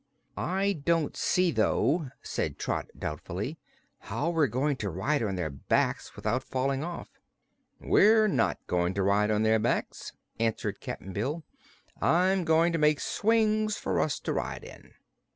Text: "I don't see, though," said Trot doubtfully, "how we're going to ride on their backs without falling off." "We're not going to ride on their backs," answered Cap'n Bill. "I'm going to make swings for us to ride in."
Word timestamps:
"I 0.35 0.81
don't 0.83 1.15
see, 1.15 1.51
though," 1.51 2.09
said 2.23 2.57
Trot 2.57 2.87
doubtfully, 2.97 3.59
"how 3.99 4.31
we're 4.31 4.47
going 4.47 4.75
to 4.77 4.89
ride 4.89 5.21
on 5.21 5.35
their 5.35 5.51
backs 5.51 6.15
without 6.15 6.43
falling 6.43 6.83
off." 6.83 7.19
"We're 7.79 8.27
not 8.27 8.57
going 8.65 8.95
to 8.95 9.03
ride 9.03 9.29
on 9.29 9.43
their 9.43 9.59
backs," 9.59 10.13
answered 10.39 10.79
Cap'n 10.81 11.13
Bill. 11.13 11.43
"I'm 12.01 12.45
going 12.45 12.71
to 12.71 12.79
make 12.79 12.99
swings 12.99 13.77
for 13.77 13.99
us 13.99 14.19
to 14.21 14.33
ride 14.33 14.63
in." 14.63 14.95